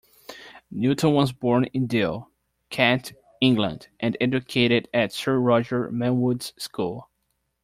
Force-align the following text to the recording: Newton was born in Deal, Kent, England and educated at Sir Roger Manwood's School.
Newton 0.71 1.13
was 1.13 1.31
born 1.31 1.65
in 1.65 1.85
Deal, 1.85 2.31
Kent, 2.71 3.13
England 3.39 3.89
and 3.99 4.17
educated 4.19 4.89
at 4.95 5.13
Sir 5.13 5.37
Roger 5.37 5.91
Manwood's 5.91 6.53
School. 6.57 7.07